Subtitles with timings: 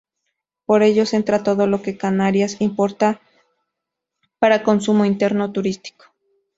[0.65, 3.21] Por ellos entra todo lo que Canarias importa
[4.39, 6.05] para consumo interno turístico.